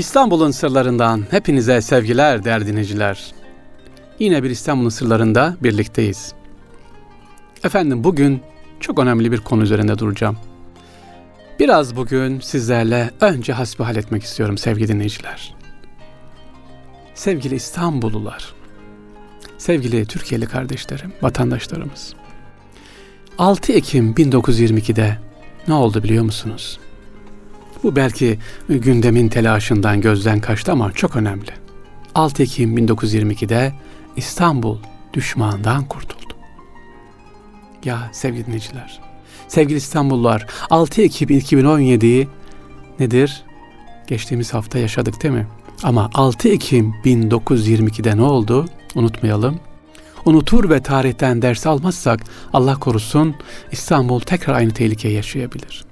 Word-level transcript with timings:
İstanbul'un 0.00 0.50
sırlarından 0.50 1.26
hepinize 1.30 1.80
sevgiler 1.80 2.44
değerli 2.44 2.66
dinleyiciler. 2.66 3.34
Yine 4.18 4.42
bir 4.42 4.50
İstanbul'un 4.50 4.88
sırlarında 4.88 5.56
birlikteyiz. 5.62 6.32
Efendim 7.64 8.04
bugün 8.04 8.42
çok 8.80 8.98
önemli 8.98 9.32
bir 9.32 9.38
konu 9.38 9.62
üzerinde 9.62 9.98
duracağım. 9.98 10.38
Biraz 11.58 11.96
bugün 11.96 12.40
sizlerle 12.40 13.10
önce 13.20 13.52
hasbihal 13.52 13.96
etmek 13.96 14.22
istiyorum 14.22 14.58
sevgili 14.58 14.88
dinleyiciler. 14.88 15.54
Sevgili 17.14 17.54
İstanbullular, 17.54 18.54
sevgili 19.58 20.06
Türkiye'li 20.06 20.46
kardeşlerim, 20.46 21.12
vatandaşlarımız. 21.22 22.14
6 23.38 23.72
Ekim 23.72 24.12
1922'de 24.12 25.18
ne 25.68 25.74
oldu 25.74 26.02
biliyor 26.02 26.24
musunuz? 26.24 26.78
Bu 27.82 27.96
belki 27.96 28.38
gündemin 28.68 29.28
telaşından 29.28 30.00
gözden 30.00 30.40
kaçtı 30.40 30.72
ama 30.72 30.92
çok 30.92 31.16
önemli. 31.16 31.50
6 32.14 32.42
Ekim 32.42 32.78
1922'de 32.78 33.72
İstanbul 34.16 34.78
düşmandan 35.14 35.84
kurtuldu. 35.84 36.34
Ya 37.84 38.10
sevgili 38.12 38.46
dinleyiciler, 38.46 39.00
sevgili 39.48 39.78
İstanbullular 39.78 40.46
6 40.70 41.02
Ekim 41.02 41.28
2017'yi 41.28 42.28
nedir? 43.00 43.42
Geçtiğimiz 44.06 44.54
hafta 44.54 44.78
yaşadık 44.78 45.22
değil 45.22 45.34
mi? 45.34 45.46
Ama 45.82 46.10
6 46.14 46.48
Ekim 46.48 46.94
1922'de 47.04 48.16
ne 48.16 48.22
oldu? 48.22 48.66
Unutmayalım. 48.94 49.60
Unutur 50.24 50.70
ve 50.70 50.82
tarihten 50.82 51.42
ders 51.42 51.66
almazsak 51.66 52.20
Allah 52.52 52.74
korusun 52.74 53.36
İstanbul 53.72 54.20
tekrar 54.20 54.54
aynı 54.54 54.70
tehlikeyi 54.70 55.14
yaşayabilir. 55.14 55.89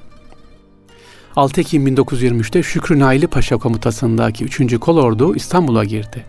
6 1.36 1.60
Ekim 1.60 1.86
1923'te 1.86 2.62
Şükrü 2.62 2.98
Naili 2.98 3.26
Paşa 3.26 3.56
komutasındaki 3.56 4.44
3. 4.44 4.78
kolordu 4.78 5.34
İstanbul'a 5.34 5.84
girdi 5.84 6.24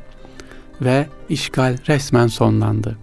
ve 0.82 1.08
işgal 1.30 1.78
resmen 1.88 2.28
sonlandı. 2.28 2.98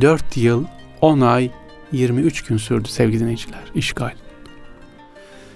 4 0.00 0.36
yıl 0.36 0.64
10 1.00 1.20
ay 1.20 1.50
23 1.92 2.42
gün 2.44 2.56
sürdü 2.56 2.88
sevgili 2.88 3.20
dinleyiciler 3.20 3.60
işgal. 3.74 4.12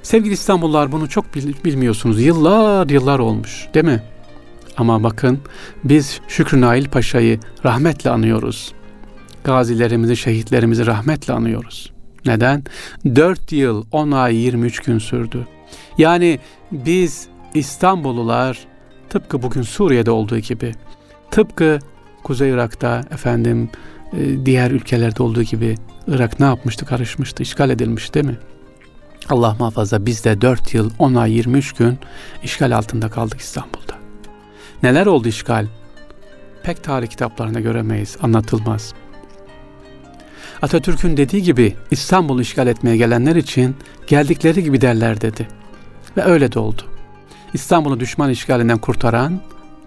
Sevgili 0.02 0.34
İstanbullular 0.34 0.92
bunu 0.92 1.08
çok 1.08 1.34
bilmiyorsunuz. 1.64 2.22
Yıllar 2.22 2.90
yıllar 2.90 3.18
olmuş 3.18 3.68
değil 3.74 3.86
mi? 3.86 4.02
Ama 4.76 5.02
bakın 5.02 5.38
biz 5.84 6.20
Şükrü 6.28 6.60
Nail 6.60 6.88
Paşa'yı 6.88 7.40
rahmetle 7.64 8.10
anıyoruz. 8.10 8.72
Gazilerimizi, 9.44 10.16
şehitlerimizi 10.16 10.86
rahmetle 10.86 11.32
anıyoruz. 11.32 11.91
Neden? 12.26 12.64
4 13.04 13.52
yıl 13.52 13.84
10 13.92 14.10
ay 14.10 14.36
23 14.36 14.80
gün 14.80 14.98
sürdü. 14.98 15.46
Yani 15.98 16.38
biz 16.72 17.26
İstanbullular 17.54 18.58
tıpkı 19.08 19.42
bugün 19.42 19.62
Suriye'de 19.62 20.10
olduğu 20.10 20.38
gibi 20.38 20.74
tıpkı 21.30 21.78
Kuzey 22.22 22.50
Irak'ta 22.50 23.04
efendim 23.10 23.70
e, 24.12 24.46
diğer 24.46 24.70
ülkelerde 24.70 25.22
olduğu 25.22 25.42
gibi 25.42 25.76
Irak 26.08 26.40
ne 26.40 26.46
yapmıştı? 26.46 26.86
Karışmıştı, 26.86 27.42
işgal 27.42 27.70
edilmiş 27.70 28.14
değil 28.14 28.26
mi? 28.26 28.38
Allah 29.28 29.56
muhafaza 29.58 30.06
biz 30.06 30.24
de 30.24 30.40
4 30.40 30.74
yıl 30.74 30.90
10 30.98 31.14
ay 31.14 31.32
23 31.32 31.72
gün 31.72 31.98
işgal 32.42 32.76
altında 32.76 33.08
kaldık 33.08 33.40
İstanbul'da. 33.40 33.94
Neler 34.82 35.06
oldu 35.06 35.28
işgal? 35.28 35.66
Pek 36.62 36.84
tarih 36.84 37.06
kitaplarında 37.06 37.60
göremeyiz, 37.60 38.16
anlatılmaz. 38.22 38.94
Atatürk'ün 40.62 41.16
dediği 41.16 41.42
gibi 41.42 41.76
İstanbul'u 41.90 42.42
işgal 42.42 42.66
etmeye 42.66 42.96
gelenler 42.96 43.36
için 43.36 43.76
geldikleri 44.06 44.62
gibi 44.62 44.80
derler 44.80 45.20
dedi. 45.20 45.48
Ve 46.16 46.24
öyle 46.24 46.52
de 46.52 46.58
oldu. 46.58 46.82
İstanbul'u 47.54 48.00
düşman 48.00 48.30
işgalinden 48.30 48.78
kurtaran 48.78 49.40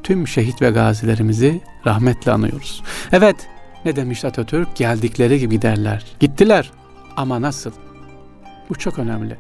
tüm 0.04 0.28
şehit 0.28 0.62
ve 0.62 0.70
gazilerimizi 0.70 1.62
rahmetle 1.86 2.32
anıyoruz. 2.32 2.84
Evet, 3.12 3.36
ne 3.86 3.96
demiş 3.96 4.26
Atatürk? 4.26 4.76
Geldikleri 4.76 5.40
gibi 5.40 5.62
derler. 5.62 6.06
Gittiler 6.20 6.72
ama 7.18 7.42
nasıl? 7.42 7.72
Bu 8.70 8.76
çok 8.76 9.00
önemli. 9.00 9.38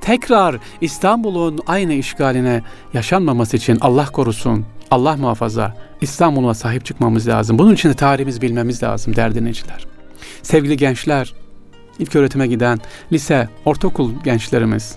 Tekrar 0.00 0.56
İstanbul'un 0.80 1.60
aynı 1.66 1.92
işgaline 1.92 2.62
yaşanmaması 2.94 3.56
için 3.56 3.78
Allah 3.80 4.06
korusun, 4.06 4.66
Allah 4.90 5.16
muhafaza 5.16 5.76
İstanbul'a 6.00 6.54
sahip 6.54 6.84
çıkmamız 6.84 7.28
lazım. 7.28 7.58
Bunun 7.58 7.74
için 7.74 7.88
de 7.88 7.94
tarihimiz 7.94 8.42
bilmemiz 8.42 8.82
lazım 8.82 9.16
derdineciler. 9.16 9.91
Sevgili 10.42 10.76
gençler, 10.76 11.34
ilk 11.98 12.16
öğretime 12.16 12.46
giden 12.46 12.80
lise, 13.12 13.48
ortaokul 13.64 14.12
gençlerimiz, 14.24 14.94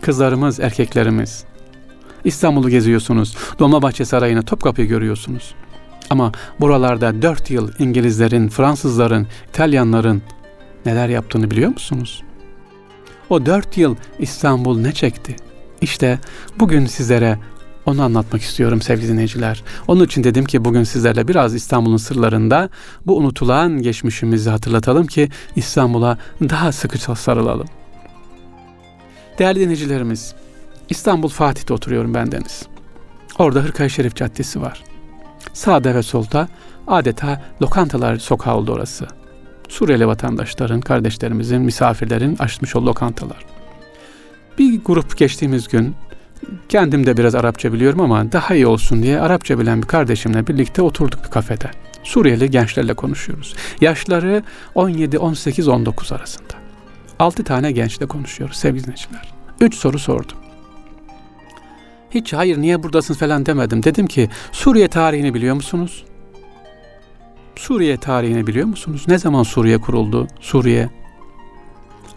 kızlarımız, 0.00 0.60
erkeklerimiz. 0.60 1.44
İstanbul'u 2.24 2.70
geziyorsunuz. 2.70 3.36
Dolmabahçe 3.58 4.04
Sarayı'nı, 4.04 4.42
Topkapı'yı 4.42 4.88
görüyorsunuz. 4.88 5.54
Ama 6.10 6.32
buralarda 6.60 7.22
dört 7.22 7.50
yıl 7.50 7.70
İngilizlerin, 7.78 8.48
Fransızların, 8.48 9.26
İtalyanların 9.48 10.22
neler 10.86 11.08
yaptığını 11.08 11.50
biliyor 11.50 11.70
musunuz? 11.70 12.22
O 13.30 13.46
dört 13.46 13.76
yıl 13.76 13.96
İstanbul 14.18 14.80
ne 14.80 14.92
çekti? 14.92 15.36
İşte 15.80 16.18
bugün 16.58 16.86
sizlere 16.86 17.38
onu 17.86 18.02
anlatmak 18.02 18.42
istiyorum 18.42 18.82
sevgili 18.82 19.08
dinleyiciler. 19.08 19.62
Onun 19.88 20.04
için 20.04 20.24
dedim 20.24 20.44
ki 20.44 20.64
bugün 20.64 20.82
sizlerle 20.82 21.28
biraz 21.28 21.54
İstanbul'un 21.54 21.96
sırlarında 21.96 22.68
bu 23.06 23.16
unutulan 23.16 23.82
geçmişimizi 23.82 24.50
hatırlatalım 24.50 25.06
ki 25.06 25.28
İstanbul'a 25.56 26.18
daha 26.40 26.72
sıkı 26.72 26.98
sarılalım. 27.16 27.66
Değerli 29.38 29.60
dinleyicilerimiz, 29.60 30.34
İstanbul 30.88 31.28
Fatih'te 31.28 31.74
oturuyorum 31.74 32.14
bendeniz. 32.14 32.62
Orada 33.38 33.60
Hırkaya 33.60 33.88
Şerif 33.88 34.16
Caddesi 34.16 34.60
var. 34.60 34.84
Sağda 35.52 35.94
ve 35.94 36.02
solda 36.02 36.48
adeta 36.86 37.42
lokantalar 37.62 38.16
sokağı 38.16 38.56
oldu 38.56 38.72
orası. 38.72 39.06
Suriyeli 39.68 40.06
vatandaşların, 40.06 40.80
kardeşlerimizin, 40.80 41.62
misafirlerin 41.62 42.36
açmış 42.36 42.76
olduğu 42.76 42.86
lokantalar. 42.86 43.44
Bir 44.58 44.84
grup 44.84 45.16
geçtiğimiz 45.16 45.68
gün 45.68 45.94
kendim 46.68 47.06
de 47.06 47.16
biraz 47.16 47.34
Arapça 47.34 47.72
biliyorum 47.72 48.00
ama 48.00 48.32
daha 48.32 48.54
iyi 48.54 48.66
olsun 48.66 49.02
diye 49.02 49.20
Arapça 49.20 49.58
bilen 49.58 49.82
bir 49.82 49.86
kardeşimle 49.86 50.46
birlikte 50.46 50.82
oturduk 50.82 51.24
bir 51.24 51.30
kafede. 51.30 51.70
Suriyeli 52.02 52.50
gençlerle 52.50 52.94
konuşuyoruz. 52.94 53.54
Yaşları 53.80 54.42
17, 54.74 55.18
18, 55.18 55.68
19 55.68 56.12
arasında. 56.12 56.54
6 57.18 57.44
tane 57.44 57.72
gençle 57.72 58.06
konuşuyoruz 58.06 58.56
sevgili 58.56 58.84
dinleyiciler. 58.84 59.32
3 59.60 59.74
soru 59.74 59.98
sordum. 59.98 60.36
Hiç 62.10 62.32
hayır 62.32 62.58
niye 62.58 62.82
buradasın 62.82 63.14
falan 63.14 63.46
demedim. 63.46 63.82
Dedim 63.82 64.06
ki 64.06 64.28
Suriye 64.52 64.88
tarihini 64.88 65.34
biliyor 65.34 65.54
musunuz? 65.54 66.04
Suriye 67.56 67.96
tarihini 67.96 68.46
biliyor 68.46 68.66
musunuz? 68.66 69.04
Ne 69.08 69.18
zaman 69.18 69.42
Suriye 69.42 69.78
kuruldu? 69.78 70.28
Suriye. 70.40 70.90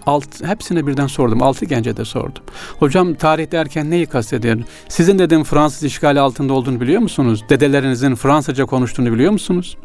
Alt, 0.09 0.43
hepsine 0.43 0.87
birden 0.87 1.07
sordum. 1.07 1.41
Altı 1.41 1.65
gence 1.65 1.97
de 1.97 2.05
sordum. 2.05 2.43
Hocam 2.79 3.13
tarih 3.13 3.51
derken 3.51 3.89
neyi 3.89 4.05
kastediyor? 4.05 4.57
Sizin 4.87 5.19
dedim 5.19 5.43
Fransız 5.43 5.83
işgali 5.83 6.19
altında 6.19 6.53
olduğunu 6.53 6.81
biliyor 6.81 7.01
musunuz? 7.01 7.43
Dedelerinizin 7.49 8.15
Fransızca 8.15 8.65
konuştuğunu 8.65 9.13
biliyor 9.13 9.31
musunuz? 9.31 9.77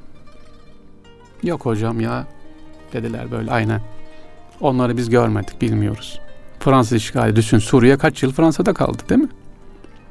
Yok 1.43 1.67
hocam 1.67 2.01
ya 2.01 2.27
dediler 2.93 3.31
böyle 3.31 3.51
aynen. 3.51 3.81
Onları 4.61 4.97
biz 4.97 5.11
görmedik, 5.11 5.63
bilmiyoruz. 5.63 6.21
Fransız 6.61 6.93
işgali 6.93 7.37
düşün 7.37 7.59
Suriye 7.59 7.97
kaç 7.97 8.23
yıl 8.23 8.33
Fransa'da 8.33 8.75
kaldı 8.75 9.03
değil 9.09 9.21
mi? 9.21 9.29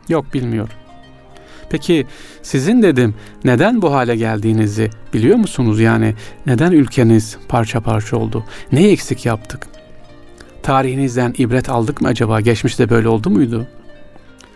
Yok 0.09 0.33
bilmiyorum. 0.33 0.73
Peki 1.69 2.07
sizin 2.41 2.81
dedim 2.81 3.15
neden 3.43 3.81
bu 3.81 3.93
hale 3.93 4.15
geldiğinizi 4.15 4.89
biliyor 5.13 5.37
musunuz? 5.37 5.79
Yani 5.79 6.15
neden 6.45 6.71
ülkeniz 6.71 7.37
parça 7.47 7.81
parça 7.81 8.17
oldu? 8.17 8.43
Ne 8.71 8.87
eksik 8.87 9.25
yaptık? 9.25 9.72
Tarihinizden 10.63 11.33
ibret 11.37 11.69
aldık 11.69 12.01
mı 12.01 12.07
acaba? 12.07 12.41
Geçmişte 12.41 12.89
böyle 12.89 13.07
oldu 13.07 13.29
muydu? 13.29 13.67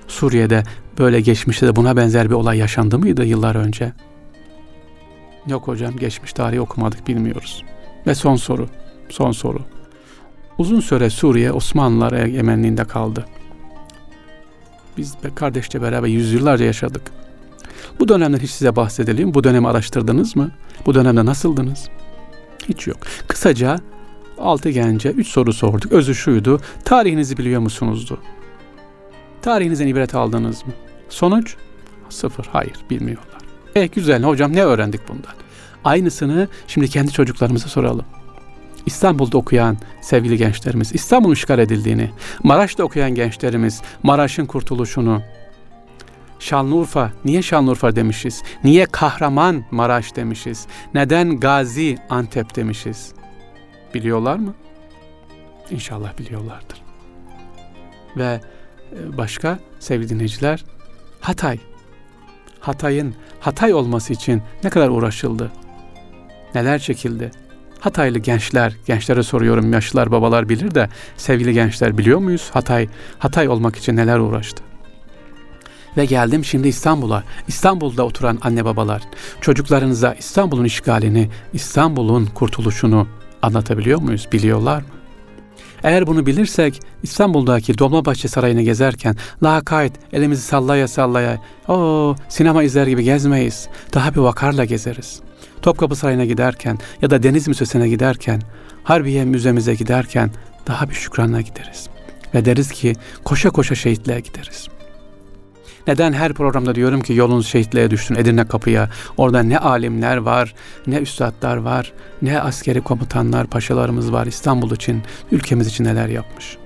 Suriye'de 0.07 0.63
böyle 1.00 1.21
geçmişte 1.21 1.68
de 1.68 1.75
buna 1.75 1.98
benzer 1.98 2.30
bir 2.30 2.36
olay 2.36 2.57
yaşandı 2.57 3.00
mıydı 3.00 3.25
yıllar 3.25 3.56
önce? 3.56 3.94
Yok 5.48 5.68
hocam 5.68 5.98
geçmiş 5.98 6.33
tarihi 6.33 6.62
okumadık 6.62 7.07
bilmiyoruz. 7.07 7.63
Ve 8.07 8.15
son 8.15 8.36
soru, 8.36 8.68
son 9.09 9.31
soru. 9.31 9.59
Uzun 10.57 10.80
süre 10.80 11.09
Suriye 11.09 11.51
Osmanlılar 11.51 12.13
egemenliğinde 12.13 12.83
kaldı. 12.83 13.25
Biz 14.98 15.15
kardeşçe 15.36 15.81
beraber 15.81 16.07
yüzyıllarca 16.07 16.65
yaşadık. 16.65 17.12
Bu 18.00 18.07
dönemden 18.07 18.39
hiç 18.39 18.51
size 18.51 18.75
bahsedelim. 18.75 19.33
Bu 19.33 19.44
dönemi 19.44 19.68
araştırdınız 19.68 20.36
mı? 20.36 20.51
Bu 20.86 20.95
dönemde 20.95 21.25
nasıldınız? 21.25 21.89
Hiç 22.69 22.88
yok. 22.88 22.98
Kısaca 23.27 23.80
altı 24.39 24.69
gence 24.69 25.10
üç 25.10 25.28
soru 25.28 25.54
sorduk. 25.54 25.92
Özü 25.92 26.16
şuydu. 26.16 26.62
Tarihinizi 26.86 27.38
biliyor 27.38 27.62
musunuzdu? 27.62 28.19
Tarihinizden 29.42 29.88
ibret 29.88 30.16
aldınız 30.16 30.66
mı? 30.66 30.74
Sonuç? 31.10 31.56
Sıfır. 32.10 32.45
Hayır 32.51 32.75
bilmiyorlar. 32.89 33.38
E 33.75 33.88
güzel 33.88 34.24
hocam 34.24 34.54
ne 34.56 34.63
öğrendik 34.63 35.07
bundan? 35.07 35.34
Aynısını 35.86 36.48
şimdi 36.68 36.89
kendi 36.89 37.12
çocuklarımıza 37.12 37.68
soralım. 37.68 38.06
İstanbul'da 38.86 39.38
okuyan 39.38 39.78
sevgili 40.01 40.38
gençlerimiz 40.38 40.95
İstanbul 40.95 41.34
işgal 41.34 41.60
edildiğini, 41.60 42.12
Maraş'ta 42.44 42.84
okuyan 42.84 43.16
gençlerimiz 43.16 43.81
Maraş'ın 44.04 44.45
kurtuluşunu, 44.45 45.22
Şanlıurfa, 46.39 47.12
niye 47.25 47.42
Şanlıurfa 47.42 47.95
demişiz? 47.95 48.44
Niye 48.63 48.86
Kahraman 48.86 49.63
Maraş 49.72 50.16
demişiz? 50.16 50.68
Neden 50.94 51.39
Gazi 51.39 51.98
Antep 52.10 52.56
demişiz? 52.56 53.16
Biliyorlar 53.97 54.35
mı? 54.35 54.53
İnşallah 55.71 56.17
biliyorlardır. 56.17 56.81
Ve 58.17 58.41
e, 58.91 59.17
başka 59.17 59.59
sevgili 59.79 60.09
dinleyiciler 60.09 60.65
Hatay. 61.21 61.59
Hatay'ın 62.59 63.15
Hatay 63.39 63.73
olması 63.73 64.13
için 64.13 64.41
ne 64.63 64.69
kadar 64.69 64.89
uğraşıldı? 64.89 65.51
Neler 66.55 66.79
çekildi? 66.79 67.31
Hataylı 67.79 68.19
gençler, 68.19 68.73
gençlere 68.85 69.23
soruyorum 69.23 69.73
yaşlılar 69.73 70.11
babalar 70.11 70.50
bilir 70.50 70.75
de 70.75 70.89
sevgili 71.17 71.53
gençler 71.53 71.97
biliyor 71.97 72.19
muyuz 72.19 72.50
Hatay 72.53 72.88
Hatay 73.19 73.50
olmak 73.50 73.75
için 73.75 73.95
neler 73.95 74.19
uğraştı? 74.19 74.63
Ve 75.97 76.05
geldim 76.05 76.45
şimdi 76.45 76.67
İstanbul'a. 76.67 77.23
İstanbul'da 77.47 78.05
oturan 78.05 78.39
anne 78.41 78.65
babalar 78.65 79.01
çocuklarınıza 79.41 80.13
İstanbul'un 80.13 80.65
işgalini, 80.65 81.29
İstanbul'un 81.53 82.25
kurtuluşunu 82.25 83.07
anlatabiliyor 83.42 84.01
muyuz? 84.01 84.28
Biliyorlar 84.31 84.78
mı? 84.78 84.88
Eğer 85.84 86.07
bunu 86.07 86.25
bilirsek 86.25 86.81
İstanbul'daki 87.04 87.78
Dolmabahçe 87.78 88.28
Sarayı'nı 88.28 88.62
gezerken 88.62 89.16
lakayt 89.44 89.94
elimizi 90.13 90.42
sallaya 90.42 90.88
sallaya 90.88 91.42
o 91.68 92.16
sinema 92.30 92.63
izler 92.63 92.88
gibi 92.88 93.04
gezmeyiz. 93.04 93.68
Daha 93.94 94.13
bir 94.13 94.19
vakarla 94.19 94.66
gezeriz. 94.66 95.19
Topkapı 95.62 95.95
Sarayı'na 95.95 96.25
giderken 96.25 96.78
ya 97.01 97.10
da 97.10 97.24
Deniz 97.24 97.48
Müzesi'ne 97.48 97.89
giderken, 97.89 98.42
Harbiye 98.84 99.25
Müzemize 99.25 99.75
giderken 99.75 100.31
daha 100.68 100.89
bir 100.89 100.95
şükranla 100.95 101.42
gideriz. 101.42 101.89
Ve 102.34 102.45
deriz 102.45 102.72
ki 102.72 102.94
koşa 103.24 103.50
koşa 103.50 103.75
şehitliğe 103.75 104.19
gideriz. 104.19 104.68
Neden 105.88 106.13
her 106.13 106.34
programda 106.34 106.75
diyorum 106.75 107.01
ki 107.01 107.13
yolunuz 107.13 107.48
şehitliğe 107.48 107.92
düşsün 107.92 108.16
Edirne 108.16 108.48
kapıya. 108.48 108.89
Orada 109.18 109.44
ne 109.44 109.60
alimler 109.60 110.18
var, 110.18 110.56
ne 110.88 110.98
üstadlar 110.98 111.57
var, 111.57 111.94
ne 112.22 112.42
askeri 112.42 112.81
komutanlar, 112.81 113.48
paşalarımız 113.48 114.13
var 114.13 114.25
İstanbul 114.25 114.72
için, 114.72 115.04
ülkemiz 115.31 115.68
için 115.68 115.84
neler 115.84 116.07
yapmış. 116.07 116.57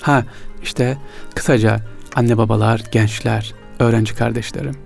Ha 0.00 0.24
işte 0.62 0.98
kısaca 1.34 1.80
anne 2.14 2.38
babalar, 2.38 2.82
gençler, 2.92 3.54
öğrenci 3.78 4.14
kardeşlerim. 4.14 4.76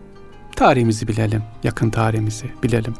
Tarihimizi 0.56 1.08
bilelim, 1.08 1.42
yakın 1.62 1.90
tarihimizi 1.90 2.46
bilelim. 2.62 2.94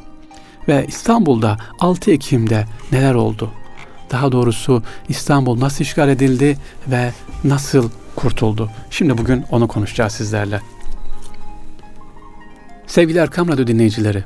Ve 0.68 0.86
İstanbul'da 0.88 1.56
6 1.80 2.10
Ekim'de 2.10 2.64
neler 2.92 3.14
oldu? 3.14 3.50
Daha 4.10 4.32
doğrusu 4.32 4.82
İstanbul 5.08 5.60
nasıl 5.60 5.84
işgal 5.84 6.08
edildi 6.08 6.58
ve 6.86 7.12
nasıl 7.44 7.90
kurtuldu? 8.16 8.70
Şimdi 8.90 9.18
bugün 9.18 9.44
onu 9.50 9.68
konuşacağız 9.68 10.12
sizlerle. 10.12 10.60
Sevgili 12.86 13.18
Erkam 13.18 13.48
Radyo 13.48 13.66
dinleyicileri, 13.66 14.24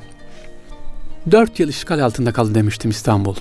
4 1.31 1.59
yıl 1.59 1.69
işgal 1.69 1.99
altında 2.05 2.33
kaldı 2.33 2.55
demiştim 2.55 2.91
İstanbul. 2.91 3.35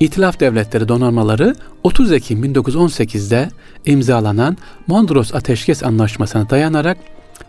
İtilaf 0.00 0.40
Devletleri 0.40 0.88
donanmaları 0.88 1.54
30 1.82 2.12
Ekim 2.12 2.44
1918'de 2.44 3.50
imzalanan 3.84 4.56
Mondros 4.86 5.34
Ateşkes 5.34 5.82
Anlaşması'na 5.82 6.50
dayanarak 6.50 6.98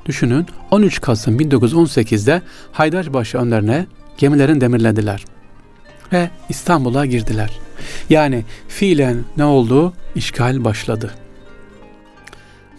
düşünün 0.05 0.45
13 0.71 1.01
Kasım 1.01 1.39
1918'de 1.39 2.41
Haydarpaşa 2.71 3.37
önlerine 3.37 3.87
gemilerin 4.17 4.61
demirlediler 4.61 5.25
ve 6.13 6.29
İstanbul'a 6.49 7.05
girdiler. 7.05 7.59
Yani 8.09 8.45
fiilen 8.67 9.23
ne 9.37 9.45
oldu? 9.45 9.93
İşgal 10.15 10.63
başladı. 10.63 11.13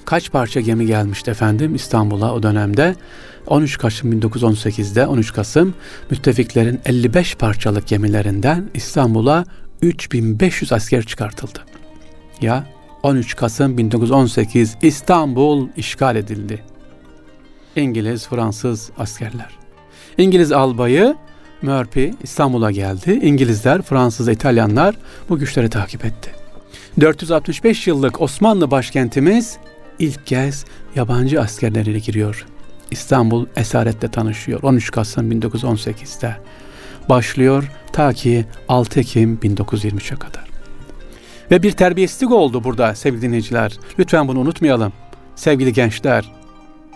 Kaç 0.04 0.32
parça 0.32 0.60
gemi 0.60 0.86
gelmişti 0.86 1.30
efendim 1.30 1.75
İstanbul'a 1.75 2.34
o 2.34 2.42
dönemde? 2.42 2.94
13 3.46 3.78
Kasım 3.78 4.12
1918'de 4.12 5.06
13 5.06 5.32
Kasım 5.32 5.75
müttefiklerin 6.10 6.80
55 6.84 7.34
parçalık 7.34 7.86
gemilerinden 7.86 8.70
İstanbul'a 8.75 9.44
3500 9.82 10.72
asker 10.72 11.02
çıkartıldı. 11.02 11.58
Ya 12.40 12.66
13 13.02 13.36
Kasım 13.36 13.78
1918 13.78 14.76
İstanbul 14.82 15.69
işgal 15.76 16.16
edildi. 16.16 16.64
İngiliz, 17.76 18.28
Fransız 18.28 18.90
askerler. 18.98 19.58
İngiliz 20.19 20.52
albayı 20.52 21.16
Murphy 21.62 22.14
İstanbul'a 22.22 22.70
geldi. 22.70 23.20
İngilizler, 23.22 23.82
Fransız, 23.82 24.28
İtalyanlar 24.28 24.94
bu 25.28 25.38
güçleri 25.38 25.70
takip 25.70 26.05
etti. 26.05 26.31
465 27.00 27.87
yıllık 27.87 28.20
Osmanlı 28.20 28.70
başkentimiz 28.70 29.58
ilk 29.99 30.26
kez 30.26 30.64
yabancı 30.94 31.40
askerleriyle 31.40 31.99
giriyor. 31.99 32.46
İstanbul 32.90 33.46
esaretle 33.56 34.08
tanışıyor 34.08 34.62
13 34.62 34.90
Kasım 34.90 35.32
1918'de. 35.32 36.37
Başlıyor 37.08 37.70
ta 37.93 38.12
ki 38.12 38.46
6 38.69 39.00
Ekim 39.00 39.38
1923'e 39.43 40.16
kadar. 40.16 40.49
Ve 41.50 41.62
bir 41.62 41.72
terbiyesizlik 41.72 42.31
oldu 42.31 42.64
burada 42.64 42.94
sevgili 42.94 43.22
dinleyiciler. 43.22 43.78
Lütfen 43.99 44.28
bunu 44.28 44.40
unutmayalım. 44.40 44.93
Sevgili 45.37 45.72
gençler, 45.72 46.32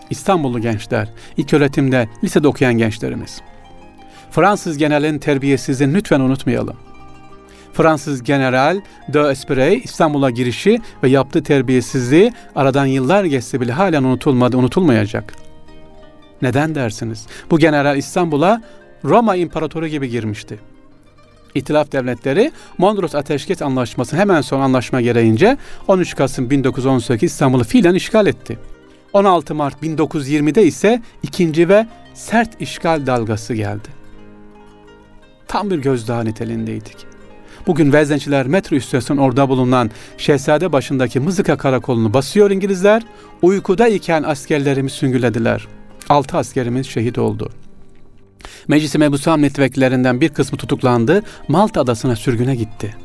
İstanbullu 0.09 0.59
gençler, 0.61 1.09
ilk 1.37 1.53
öğretimde, 1.53 2.09
lisede 2.23 2.47
okuyan 2.47 2.73
gençlerimiz. 2.73 3.41
Fransız 4.33 4.77
generalin 4.77 5.19
terbiyesizliğini 5.19 5.93
lütfen 5.93 6.19
unutmayalım. 6.19 6.75
Fransız 7.73 8.23
general 8.23 8.81
de 9.07 9.19
Esprit 9.21 9.85
İstanbul'a 9.85 10.29
girişi 10.29 10.79
ve 11.03 11.09
yaptığı 11.09 11.43
terbiyesizliği 11.43 12.31
aradan 12.55 12.85
yıllar 12.85 13.23
geçse 13.23 13.61
bile 13.61 13.71
halen 13.71 14.03
unutulmadı, 14.03 14.57
unutulmayacak. 14.57 15.33
Neden 16.41 16.75
dersiniz? 16.75 17.27
Bu 17.51 17.59
general 17.59 17.97
İstanbul'a 17.97 18.61
Roma 19.05 19.35
İmparatoru 19.35 19.87
gibi 19.87 20.09
girmişti. 20.09 20.59
İtilaf 21.55 21.91
devletleri 21.91 22.51
Mondros 22.77 23.15
Ateşkes 23.15 23.61
Anlaşması 23.61 24.17
hemen 24.17 24.41
son 24.41 24.61
anlaşma 24.61 25.01
gereğince 25.01 25.57
13 25.87 26.15
Kasım 26.15 26.49
1918 26.49 27.31
İstanbul'u 27.31 27.63
fiilen 27.63 27.95
işgal 27.95 28.27
etti. 28.27 28.59
16 29.13 29.55
Mart 29.55 29.83
1920'de 29.83 30.63
ise 30.63 31.01
ikinci 31.23 31.69
ve 31.69 31.87
sert 32.13 32.61
işgal 32.61 33.05
dalgası 33.05 33.53
geldi. 33.53 34.02
Tam 35.53 35.69
bir 35.69 35.77
gözdağı 35.79 36.25
nitelindeydik. 36.25 36.97
Bugün 37.67 37.93
Veznenciler 37.93 38.47
metro 38.47 38.75
istasyonu 38.75 39.21
orada 39.21 39.49
bulunan 39.49 39.91
Şehzade 40.17 40.71
başındaki 40.71 41.19
Mızıka 41.19 41.57
karakolunu 41.57 42.13
basıyor 42.13 42.51
İngilizler. 42.51 43.03
Uykuda 43.41 43.87
iken 43.87 44.23
askerlerimi 44.23 44.89
süngülediler. 44.89 45.67
Altı 46.09 46.37
askerimiz 46.37 46.87
şehit 46.87 47.17
oldu. 47.17 47.49
Meclis-i 48.67 48.97
Mebusan 48.97 49.39
milletvekillerinden 49.39 50.21
bir 50.21 50.29
kısmı 50.29 50.57
tutuklandı. 50.57 51.21
Malta 51.47 51.81
adasına 51.81 52.15
sürgüne 52.15 52.55
gitti. 52.55 52.95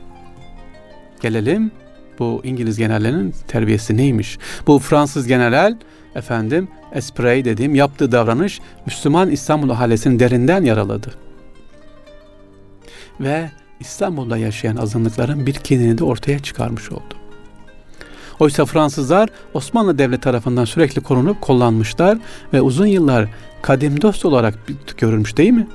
Gelelim 1.21 1.71
bu 2.19 2.40
İngiliz 2.45 2.78
generalinin 2.78 3.35
terbiyesi 3.49 3.97
neymiş? 3.97 4.38
Bu 4.67 4.78
Fransız 4.78 5.26
general 5.26 5.76
efendim 6.14 6.69
Esprit 6.93 7.45
dediğim 7.45 7.75
yaptığı 7.75 8.12
davranış 8.12 8.61
Müslüman 8.87 9.31
İstanbul 9.31 9.71
ahalisini 9.71 10.19
derinden 10.21 10.64
yaraladı. 10.64 11.28
Ve 13.21 13.51
İstanbul'da 13.81 14.37
yaşayan 14.37 14.77
azınlıkların 14.77 15.47
bir 15.47 15.55
kinini 15.55 15.99
de 15.99 16.05
ortaya 16.05 16.39
çıkarmış 16.39 16.93
oldu. 16.93 17.15
Oysa 18.41 18.65
Fransızlar 18.65 19.29
Osmanlı 19.55 19.99
Devleti 19.99 20.21
tarafından 20.21 20.65
sürekli 20.65 21.01
korunup 21.01 21.41
kullanmışlar 21.41 22.19
ve 22.53 22.61
uzun 22.61 22.87
yıllar 22.87 23.29
kadim 23.63 24.03
dost 24.03 24.25
olarak 24.25 24.55
görülmüş 24.97 25.37
değil 25.37 25.53
mi? 25.53 25.67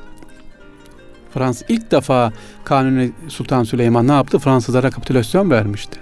Fransız 1.34 1.66
ilk 1.70 1.92
defa 1.92 2.34
Kanuni 2.64 3.12
Sultan 3.28 3.64
Süleyman 3.64 4.08
ne 4.08 4.12
yaptı? 4.12 4.40
Fransızlara 4.40 4.90
kapitülasyon 4.90 5.52
vermişti. 5.52 6.00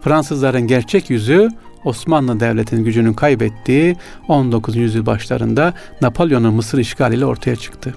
Fransızların 0.00 0.66
gerçek 0.66 1.10
yüzü 1.10 1.48
Osmanlı 1.84 2.40
Devleti'nin 2.40 2.84
gücünün 2.84 3.12
kaybettiği 3.12 3.96
19. 4.28 4.76
yüzyıl 4.76 5.06
başlarında 5.06 5.74
Napolyon'un 6.00 6.54
Mısır 6.54 6.78
işgaliyle 6.78 7.26
ortaya 7.26 7.56
çıktı. 7.56 7.94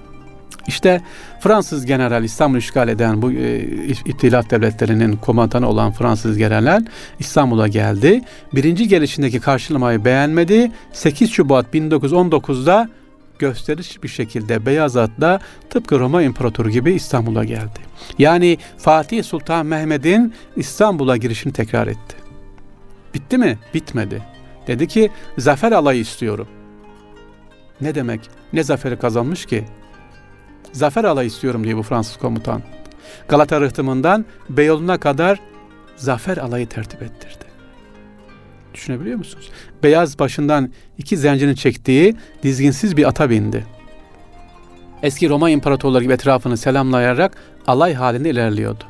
İşte 0.68 1.00
Fransız 1.40 1.86
general 1.86 2.24
İstanbul 2.24 2.58
işgal 2.58 2.88
eden 2.88 3.22
bu 3.22 3.32
e, 3.32 3.58
İttilaf 3.88 4.50
devletlerinin 4.50 5.16
komutanı 5.16 5.68
olan 5.68 5.92
Fransız 5.92 6.38
general 6.38 6.84
İstanbul'a 7.18 7.68
geldi. 7.68 8.20
Birinci 8.54 8.88
gelişindeki 8.88 9.40
karşılamayı 9.40 10.04
beğenmedi. 10.04 10.72
8 10.92 11.30
Şubat 11.30 11.74
1919'da 11.74 12.88
gösteriş 13.38 14.02
bir 14.02 14.08
şekilde 14.08 14.66
beyaz 14.66 14.96
atla 14.96 15.40
tıpkı 15.70 16.00
Roma 16.00 16.22
İmparatoru 16.22 16.70
gibi 16.70 16.92
İstanbul'a 16.92 17.44
geldi. 17.44 17.80
Yani 18.18 18.58
Fatih 18.78 19.24
Sultan 19.24 19.66
Mehmet'in 19.66 20.34
İstanbul'a 20.56 21.16
girişini 21.16 21.52
tekrar 21.52 21.86
etti. 21.86 22.16
Bitti 23.14 23.38
mi? 23.38 23.58
Bitmedi. 23.74 24.22
Dedi 24.66 24.88
ki 24.88 25.10
zafer 25.38 25.72
alayı 25.72 26.00
istiyorum. 26.00 26.48
Ne 27.80 27.94
demek? 27.94 28.20
Ne 28.52 28.62
zaferi 28.62 28.98
kazanmış 28.98 29.46
ki? 29.46 29.64
Zafer 30.72 31.04
alayı 31.04 31.28
istiyorum 31.28 31.64
diye 31.64 31.76
bu 31.76 31.82
Fransız 31.82 32.16
komutan. 32.16 32.62
Galata 33.28 33.60
rıhtımından 33.60 34.24
Beyoğlu'na 34.50 34.98
kadar 35.00 35.40
zafer 35.96 36.36
alayı 36.36 36.66
tertip 36.66 37.02
ettirdi. 37.02 37.44
Düşünebiliyor 38.74 39.18
musunuz? 39.18 39.50
Beyaz 39.82 40.18
başından 40.18 40.72
iki 40.98 41.16
zencinin 41.16 41.54
çektiği 41.54 42.16
dizginsiz 42.42 42.96
bir 42.96 43.08
ata 43.08 43.30
bindi. 43.30 43.66
Eski 45.02 45.28
Roma 45.28 45.50
imparatorları 45.50 46.02
gibi 46.02 46.12
etrafını 46.12 46.56
selamlayarak 46.56 47.36
alay 47.66 47.94
halinde 47.94 48.30
ilerliyordu. 48.30 48.84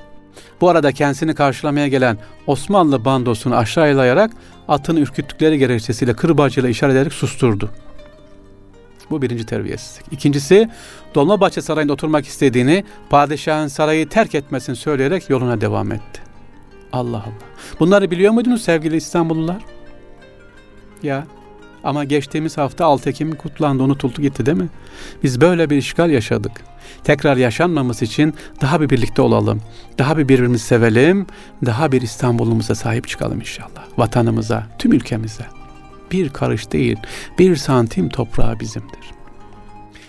Bu 0.61 0.69
arada 0.69 0.93
kendisini 0.93 1.35
karşılamaya 1.35 1.89
gelen 1.89 2.19
Osmanlı 2.47 3.05
bandosunu 3.05 3.57
aşağılayarak 3.57 4.31
atını 4.69 5.01
ürküttükleri 5.01 5.59
gerekçesiyle 5.59 6.15
kırbacıyla 6.15 6.69
işaret 6.69 6.95
ederek 6.95 7.13
susturdu. 7.13 7.71
Bu 9.11 9.23
birinci 9.23 9.47
terbiyesizlik. 9.47 10.13
İkincisi 10.13 10.69
Dolmabahçe 11.15 11.63
Sarayı'nda 11.63 11.93
oturmak 11.93 12.27
istediğini 12.27 12.85
padişahın 13.11 13.67
sarayı 13.67 14.09
terk 14.09 14.35
etmesini 14.35 14.77
söyleyerek 14.77 15.31
yoluna 15.31 15.61
devam 15.61 15.93
etti. 15.93 16.23
Allah 16.93 17.17
Allah. 17.17 17.49
Bunları 17.81 18.11
biliyor 18.11 18.33
muydunuz 18.33 18.63
sevgili 18.63 18.97
İstanbullular? 18.97 19.65
Ya 21.03 21.27
ama 21.85 22.05
geçtiğimiz 22.05 22.59
hafta 22.59 22.85
6 22.85 23.11
Ekim 23.11 23.35
kutlandı, 23.35 23.83
unutuldu 23.83 24.23
gitti 24.23 24.47
değil 24.47 24.59
mi? 24.59 24.69
Biz 25.23 25.41
böyle 25.41 25.71
bir 25.71 25.77
işgal 25.77 26.11
yaşadık. 26.11 26.53
Tekrar 27.05 27.37
yaşanmaması 27.37 28.05
için 28.05 28.35
daha 28.61 28.81
bir 28.81 28.91
birlikte 28.91 29.23
olalım. 29.23 29.61
Daha 29.99 30.19
bir 30.19 30.29
birbirimizi 30.29 30.65
sevelim. 30.65 31.27
Daha 31.67 31.93
bir 31.93 32.03
İstanbul'umuza 32.03 32.75
sahip 32.75 33.09
çıkalım 33.09 33.41
inşallah. 33.41 33.85
Vatanımıza, 33.97 34.67
tüm 34.79 34.93
ülkemize. 34.93 35.58
Bir 36.13 36.29
karış 36.29 36.73
değil, 36.73 36.97
bir 37.39 37.57
santim 37.57 38.09
toprağı 38.09 38.61
bizimdir. 38.61 39.19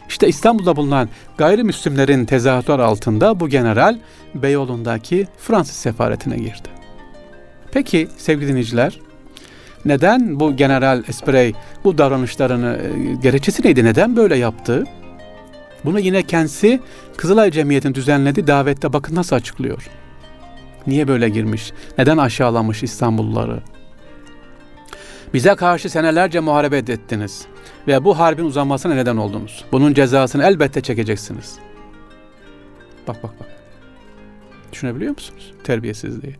İşte 0.09 0.27
İstanbul'da 0.27 0.75
bulunan 0.75 1.09
gayrimüslimlerin 1.37 2.25
tezahüratlar 2.25 2.79
altında 2.79 3.39
bu 3.39 3.49
general 3.49 3.99
Beyoğlu'ndaki 4.35 5.27
Fransız 5.37 5.75
sefaretine 5.75 6.37
girdi. 6.37 6.69
Peki 7.71 8.07
sevgili 8.17 8.47
dinleyiciler, 8.47 8.99
neden 9.85 10.39
bu 10.39 10.55
General 10.55 11.03
Esprey 11.07 11.53
bu 11.83 11.97
davranışlarını, 11.97 12.77
e, 12.77 13.15
gerekçesi 13.15 13.65
neydi? 13.65 13.83
Neden 13.83 14.15
böyle 14.15 14.35
yaptı? 14.35 14.83
Bunu 15.85 15.99
yine 15.99 16.23
kendisi 16.23 16.79
Kızılay 17.17 17.51
Cemiyeti'nin 17.51 17.93
düzenlediği 17.93 18.47
davette 18.47 18.93
bakın 18.93 19.15
nasıl 19.15 19.35
açıklıyor. 19.35 19.89
Niye 20.87 21.07
böyle 21.07 21.29
girmiş? 21.29 21.71
Neden 21.97 22.17
aşağılamış 22.17 22.83
İstanbulluları? 22.83 23.59
Bize 25.33 25.55
karşı 25.55 25.89
senelerce 25.89 26.39
muharebe 26.39 26.77
ettiniz 26.77 27.45
ve 27.87 28.03
bu 28.03 28.19
harbin 28.19 28.45
uzamasına 28.45 28.93
neden 28.93 29.17
oldunuz. 29.17 29.65
Bunun 29.71 29.93
cezasını 29.93 30.43
elbette 30.43 30.81
çekeceksiniz. 30.81 31.55
Bak 33.07 33.23
bak 33.23 33.39
bak. 33.39 33.47
Düşünebiliyor 34.71 35.11
musunuz 35.11 35.53
terbiyesizliği? 35.63 36.35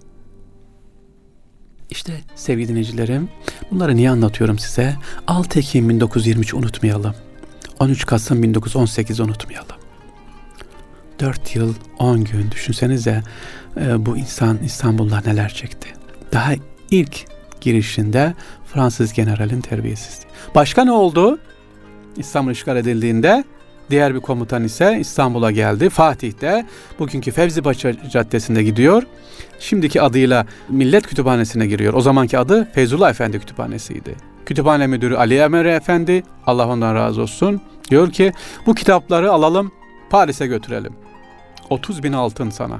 İşte 1.89 2.13
sevgili 2.35 2.67
dinleyicilerim, 2.67 3.29
bunları 3.71 3.95
niye 3.95 4.09
anlatıyorum 4.09 4.59
size? 4.59 4.95
6 5.27 5.59
Ekim 5.59 5.89
1923 5.89 6.53
unutmayalım. 6.53 7.15
13 7.79 8.05
Kasım 8.05 8.43
1918 8.43 9.19
unutmayalım. 9.19 9.75
4 11.19 11.55
yıl 11.55 11.73
10 11.99 12.23
gün 12.23 12.51
düşünsenize 12.51 13.23
e, 13.77 14.05
bu 14.05 14.17
insan 14.17 14.57
İstanbul'da 14.57 15.21
neler 15.21 15.49
çekti. 15.49 15.89
Daha 16.33 16.53
ilk 16.91 17.25
girişinde 17.61 18.33
Fransız 18.73 19.13
generalin 19.13 19.61
terbiyesizliği. 19.61 20.33
Başka 20.55 20.83
ne 20.83 20.91
oldu? 20.91 21.39
İstanbul 22.17 22.51
işgal 22.51 22.77
edildiğinde 22.77 23.43
diğer 23.89 24.15
bir 24.15 24.19
komutan 24.19 24.63
ise 24.63 24.97
İstanbul'a 24.99 25.51
geldi. 25.51 25.89
Fatih'te 25.89 26.65
bugünkü 26.99 27.31
Fevzipaşa 27.31 28.09
Caddesi'nde 28.09 28.63
gidiyor. 28.63 29.03
Şimdiki 29.59 30.01
adıyla 30.01 30.45
Millet 30.69 31.07
Kütüphanesi'ne 31.07 31.67
giriyor. 31.67 31.93
O 31.93 32.01
zamanki 32.01 32.37
adı 32.37 32.71
Feyzullah 32.73 33.09
Efendi 33.09 33.39
Kütüphanesi'ydi. 33.39 34.15
Kütüphane 34.45 34.87
müdürü 34.87 35.15
Ali 35.15 35.37
Emre 35.37 35.73
Efendi, 35.73 36.23
Allah 36.45 36.67
ondan 36.67 36.95
razı 36.95 37.21
olsun, 37.21 37.61
diyor 37.91 38.11
ki 38.11 38.33
bu 38.65 38.75
kitapları 38.75 39.31
alalım 39.31 39.71
Paris'e 40.09 40.47
götürelim. 40.47 40.93
30 41.69 42.03
bin 42.03 42.13
altın 42.13 42.49
sana. 42.49 42.79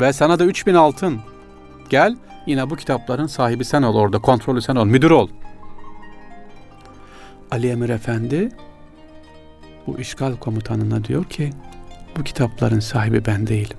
Ve 0.00 0.12
sana 0.12 0.38
da 0.38 0.44
3 0.44 0.66
bin 0.66 0.74
altın. 0.74 1.20
Gel 1.92 2.16
yine 2.46 2.70
bu 2.70 2.76
kitapların 2.76 3.26
sahibi 3.26 3.64
sen 3.64 3.82
ol 3.82 3.94
orada, 3.94 4.18
kontrolü 4.18 4.62
sen 4.62 4.76
ol, 4.76 4.84
müdür 4.84 5.10
ol. 5.10 5.28
Ali 7.50 7.68
Emir 7.68 7.88
Efendi 7.88 8.48
bu 9.86 9.98
işgal 9.98 10.36
komutanına 10.36 11.04
diyor 11.04 11.24
ki 11.24 11.50
bu 12.16 12.24
kitapların 12.24 12.80
sahibi 12.80 13.26
ben 13.26 13.46
değilim. 13.46 13.76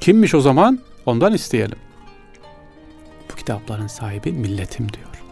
Kimmiş 0.00 0.34
o 0.34 0.40
zaman? 0.40 0.78
Ondan 1.06 1.32
isteyelim. 1.32 1.78
Bu 3.32 3.36
kitapların 3.36 3.86
sahibi 3.86 4.32
milletim 4.32 4.92
diyor. 4.92 5.22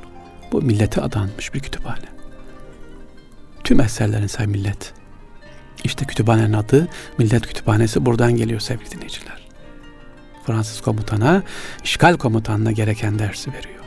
Bu 0.52 0.62
millete 0.62 1.00
adanmış 1.00 1.54
bir 1.54 1.60
kütüphane. 1.60 2.08
Tüm 3.64 3.80
eserlerin 3.80 4.26
sahibi 4.26 4.50
millet. 4.50 4.92
İşte 5.84 6.04
kütüphanenin 6.04 6.52
adı 6.52 6.88
Millet 7.18 7.46
Kütüphanesi 7.46 8.06
buradan 8.06 8.36
geliyor 8.36 8.60
sevgili 8.60 8.90
dinleyiciler. 8.90 9.45
Fransız 10.46 10.80
komutana, 10.80 11.42
işgal 11.84 12.16
komutanına 12.16 12.72
gereken 12.72 13.18
dersi 13.18 13.52
veriyor. 13.52 13.84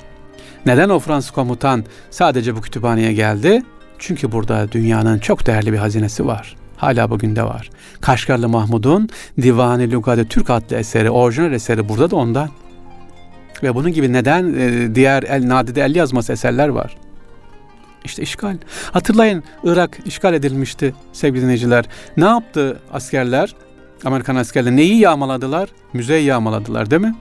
Neden 0.65 0.89
o 0.89 0.99
Fransız 0.99 1.31
komutan 1.31 1.85
sadece 2.09 2.55
bu 2.55 2.61
kütüphaneye 2.61 3.13
geldi? 3.13 3.63
Çünkü 3.99 4.31
burada 4.31 4.71
dünyanın 4.71 5.19
çok 5.19 5.47
değerli 5.47 5.73
bir 5.73 5.77
hazinesi 5.77 6.25
var. 6.25 6.55
Hala 6.77 7.09
bugün 7.09 7.35
de 7.35 7.43
var. 7.43 7.69
Kaşgarlı 8.01 8.49
Mahmud'un 8.49 9.09
Divani 9.41 9.91
Lugade 9.91 10.25
Türk 10.25 10.49
adlı 10.49 10.75
eseri, 10.75 11.09
orijinal 11.09 11.53
eseri 11.53 11.89
burada 11.89 12.11
da 12.11 12.15
ondan. 12.15 12.49
Ve 13.63 13.75
bunun 13.75 13.93
gibi 13.93 14.13
neden 14.13 14.53
e, 14.53 14.95
diğer 14.95 15.23
el 15.23 15.49
nadide 15.49 15.81
el 15.81 15.95
yazması 15.95 16.33
eserler 16.33 16.67
var. 16.67 16.97
İşte 18.05 18.23
işgal. 18.23 18.57
Hatırlayın 18.91 19.43
Irak 19.63 19.99
işgal 20.05 20.33
edilmişti 20.33 20.93
sevgili 21.13 21.41
dinleyiciler. 21.41 21.85
Ne 22.17 22.25
yaptı 22.25 22.79
askerler? 22.93 23.55
Amerikan 24.05 24.35
askerler 24.35 24.75
neyi 24.75 24.99
yağmaladılar? 24.99 25.69
Müzeyi 25.93 26.25
yağmaladılar 26.25 26.91
değil 26.91 27.01
mi? 27.01 27.15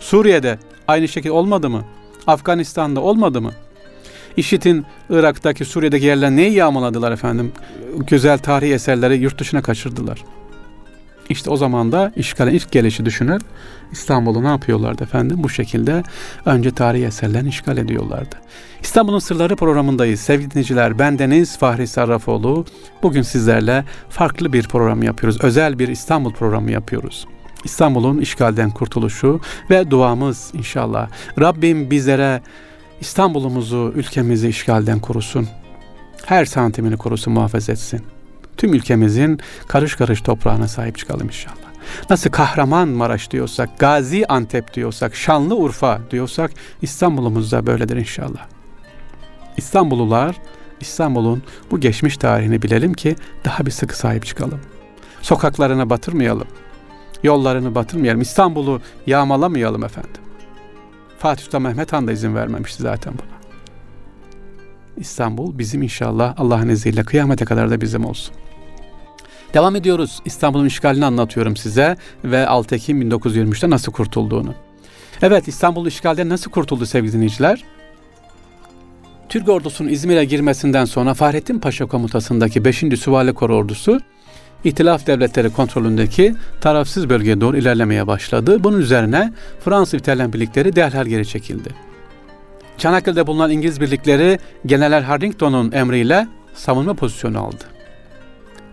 Suriye'de 0.00 0.58
aynı 0.88 1.08
şekilde 1.08 1.32
olmadı 1.32 1.70
mı? 1.70 1.84
Afganistan'da 2.26 3.00
olmadı 3.00 3.40
mı? 3.40 3.52
İşit'in 4.36 4.86
Irak'taki, 5.10 5.64
Suriye'deki 5.64 6.06
yerler 6.06 6.30
neyi 6.30 6.52
yağmaladılar 6.52 7.12
efendim? 7.12 7.52
Güzel 7.96 8.38
tarihi 8.38 8.72
eserleri 8.72 9.16
yurt 9.16 9.40
dışına 9.40 9.62
kaçırdılar. 9.62 10.24
İşte 11.28 11.50
o 11.50 11.56
zaman 11.56 11.92
da 11.92 12.12
işgalin 12.16 12.54
ilk 12.54 12.72
gelişi 12.72 13.04
düşünür. 13.04 13.42
İstanbul'u 13.92 14.42
ne 14.44 14.48
yapıyorlardı 14.48 15.02
efendim? 15.02 15.36
Bu 15.42 15.48
şekilde 15.48 16.02
önce 16.44 16.70
tarihi 16.70 17.04
eserlerini 17.04 17.48
işgal 17.48 17.76
ediyorlardı. 17.76 18.36
İstanbul'un 18.82 19.18
Sırları 19.18 19.56
programındayız. 19.56 20.20
Sevgili 20.20 20.50
dinleyiciler, 20.50 20.98
ben 20.98 21.18
Deniz 21.18 21.58
Fahri 21.58 21.86
Sarrafoğlu. 21.86 22.64
Bugün 23.02 23.22
sizlerle 23.22 23.84
farklı 24.08 24.52
bir 24.52 24.68
program 24.68 25.02
yapıyoruz. 25.02 25.44
Özel 25.44 25.78
bir 25.78 25.88
İstanbul 25.88 26.32
programı 26.32 26.70
yapıyoruz. 26.70 27.26
İstanbul'un 27.64 28.18
işgalden 28.18 28.70
kurtuluşu 28.70 29.40
ve 29.70 29.90
duamız 29.90 30.50
inşallah. 30.54 31.08
Rabbim 31.40 31.90
bizlere 31.90 32.42
İstanbul'umuzu, 33.00 33.92
ülkemizi 33.96 34.48
işgalden 34.48 35.00
korusun. 35.00 35.48
Her 36.24 36.44
santimini 36.44 36.96
korusun, 36.96 37.32
muhafaza 37.32 37.72
etsin. 37.72 38.15
Tüm 38.56 38.74
ülkemizin 38.74 39.40
karış 39.68 39.96
karış 39.96 40.20
toprağına 40.20 40.68
sahip 40.68 40.98
çıkalım 40.98 41.26
inşallah. 41.26 41.56
Nasıl 42.10 42.30
Kahraman 42.30 42.88
Maraş 42.88 43.30
diyorsak, 43.30 43.78
Gazi 43.78 44.26
Antep 44.26 44.74
diyorsak, 44.74 45.16
Şanlı 45.16 45.56
Urfa 45.56 46.00
diyorsak 46.10 46.50
İstanbul'umuz 46.82 47.52
da 47.52 47.66
böyledir 47.66 47.96
inşallah. 47.96 48.46
İstanbullular 49.56 50.36
İstanbul'un 50.80 51.42
bu 51.70 51.80
geçmiş 51.80 52.16
tarihini 52.16 52.62
bilelim 52.62 52.94
ki 52.94 53.16
daha 53.44 53.66
bir 53.66 53.70
sıkı 53.70 53.98
sahip 53.98 54.26
çıkalım. 54.26 54.60
Sokaklarına 55.22 55.90
batırmayalım. 55.90 56.48
Yollarını 57.22 57.74
batırmayalım. 57.74 58.20
İstanbul'u 58.20 58.80
yağmalamayalım 59.06 59.84
efendim. 59.84 60.20
Fatih 61.18 61.44
Sultan 61.44 61.62
Mehmet 61.62 61.92
Han 61.92 62.06
da 62.06 62.12
izin 62.12 62.34
vermemişti 62.34 62.82
zaten 62.82 63.12
buna. 63.12 63.36
İstanbul 64.96 65.58
bizim 65.58 65.82
inşallah 65.82 66.34
Allah'ın 66.36 66.68
izniyle 66.68 67.04
kıyamete 67.04 67.44
kadar 67.44 67.70
da 67.70 67.80
bizim 67.80 68.04
olsun. 68.04 68.34
Devam 69.54 69.76
ediyoruz. 69.76 70.20
İstanbul'un 70.24 70.66
işgalini 70.66 71.04
anlatıyorum 71.04 71.56
size 71.56 71.96
ve 72.24 72.46
6 72.46 72.74
Ekim 72.74 73.02
1923'te 73.02 73.70
nasıl 73.70 73.92
kurtulduğunu. 73.92 74.54
Evet 75.22 75.48
İstanbul 75.48 75.86
işgalden 75.86 76.28
nasıl 76.28 76.50
kurtuldu 76.50 76.86
sevgili 76.86 77.12
dinleyiciler? 77.12 77.64
Türk 79.28 79.48
ordusunun 79.48 79.88
İzmir'e 79.88 80.24
girmesinden 80.24 80.84
sonra 80.84 81.14
Fahrettin 81.14 81.58
Paşa 81.58 81.86
komutasındaki 81.86 82.64
5. 82.64 82.76
Süvari 82.76 83.34
Kor 83.34 83.50
ordusu 83.50 84.00
İtilaf 84.64 85.06
devletleri 85.06 85.50
kontrolündeki 85.50 86.34
tarafsız 86.60 87.10
bölgeye 87.10 87.40
doğru 87.40 87.56
ilerlemeye 87.56 88.06
başladı. 88.06 88.64
Bunun 88.64 88.80
üzerine 88.80 89.32
Fransız 89.64 90.00
İtalyan 90.00 90.32
birlikleri 90.32 90.76
derhal 90.76 91.06
geri 91.06 91.26
çekildi. 91.26 91.70
Çanakkale'de 92.78 93.26
bulunan 93.26 93.50
İngiliz 93.50 93.80
birlikleri 93.80 94.38
General 94.66 95.02
Harrington'un 95.02 95.72
emriyle 95.72 96.26
savunma 96.54 96.94
pozisyonu 96.94 97.40
aldı. 97.40 97.75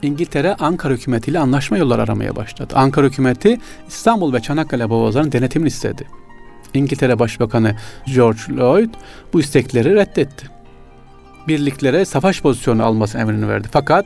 İngiltere 0.03 0.55
Ankara 0.55 0.93
hükümetiyle 0.93 1.39
anlaşma 1.39 1.77
yolları 1.77 2.01
aramaya 2.01 2.35
başladı. 2.35 2.73
Ankara 2.77 3.05
hükümeti 3.05 3.59
İstanbul 3.87 4.33
ve 4.33 4.39
Çanakkale 4.39 4.89
boğazlarının 4.89 5.31
denetimini 5.31 5.67
istedi. 5.67 6.07
İngiltere 6.73 7.19
Başbakanı 7.19 7.75
George 8.05 8.39
Lloyd 8.49 8.93
bu 9.33 9.39
istekleri 9.39 9.95
reddetti. 9.95 10.47
Birliklere 11.47 12.05
savaş 12.05 12.41
pozisyonu 12.41 12.83
alması 12.83 13.17
emrini 13.17 13.47
verdi. 13.47 13.67
Fakat 13.71 14.05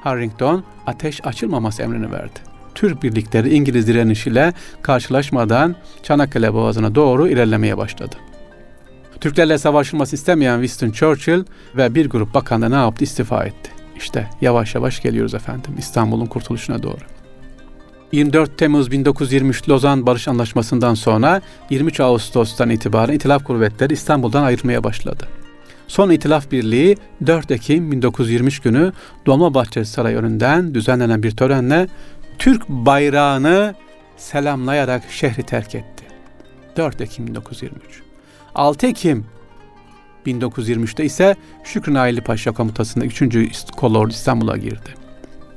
Harrington 0.00 0.64
ateş 0.86 1.26
açılmaması 1.26 1.82
emrini 1.82 2.12
verdi. 2.12 2.38
Türk 2.74 3.02
birlikleri 3.02 3.54
İngiliz 3.54 3.86
direnişiyle 3.86 4.52
karşılaşmadan 4.82 5.76
Çanakkale 6.02 6.54
Boğazı'na 6.54 6.94
doğru 6.94 7.28
ilerlemeye 7.28 7.76
başladı. 7.76 8.16
Türklerle 9.20 9.58
savaşılması 9.58 10.16
istemeyen 10.16 10.62
Winston 10.62 10.90
Churchill 10.90 11.44
ve 11.76 11.94
bir 11.94 12.10
grup 12.10 12.34
bakan 12.34 12.62
da 12.62 12.68
ne 12.68 12.74
yaptı? 12.74 13.04
İstifa 13.04 13.44
etti. 13.44 13.73
İşte 13.96 14.28
yavaş 14.40 14.74
yavaş 14.74 15.02
geliyoruz 15.02 15.34
efendim 15.34 15.74
İstanbul'un 15.78 16.26
kurtuluşuna 16.26 16.82
doğru. 16.82 17.00
24 18.12 18.58
Temmuz 18.58 18.90
1923 18.90 19.68
Lozan 19.68 20.06
Barış 20.06 20.28
Anlaşması'ndan 20.28 20.94
sonra 20.94 21.42
23 21.70 22.00
Ağustos'tan 22.00 22.70
itibaren 22.70 23.14
İtilaf 23.14 23.44
kuvvetleri 23.44 23.92
İstanbul'dan 23.92 24.42
ayrılmaya 24.42 24.84
başladı. 24.84 25.28
Son 25.88 26.10
İtilaf 26.10 26.50
Birliği 26.52 26.96
4 27.26 27.50
Ekim 27.50 27.92
1923 27.92 28.60
günü 28.60 28.92
Dolmabahçe 29.26 29.84
Sarayı 29.84 30.16
önünden 30.16 30.74
düzenlenen 30.74 31.22
bir 31.22 31.36
törenle 31.36 31.88
Türk 32.38 32.68
bayrağını 32.68 33.74
selamlayarak 34.16 35.02
şehri 35.10 35.42
terk 35.42 35.74
etti. 35.74 36.04
4 36.76 37.00
Ekim 37.00 37.26
1923. 37.26 38.02
6 38.54 38.86
Ekim 38.86 39.26
1923'te 40.26 41.04
ise 41.04 41.36
Şükrü 41.64 41.94
Naili 41.94 42.20
Paşa 42.20 42.52
komutasında 42.52 43.04
3. 43.04 43.22
Kolordu 43.76 44.12
İstanbul'a 44.12 44.56
girdi. 44.56 44.94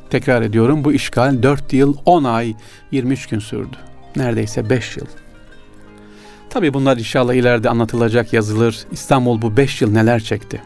Tekrar 0.09 0.41
ediyorum 0.41 0.83
bu 0.83 0.93
işgal 0.93 1.43
4 1.43 1.73
yıl 1.73 1.97
10 2.05 2.23
ay 2.23 2.55
23 2.91 3.27
gün 3.27 3.39
sürdü. 3.39 3.77
Neredeyse 4.15 4.69
5 4.69 4.97
yıl. 4.97 5.05
Tabi 6.49 6.73
bunlar 6.73 6.97
inşallah 6.97 7.33
ileride 7.33 7.69
anlatılacak, 7.69 8.33
yazılır. 8.33 8.85
İstanbul 8.91 9.41
bu 9.41 9.57
5 9.57 9.81
yıl 9.81 9.91
neler 9.91 10.19
çekti? 10.19 10.61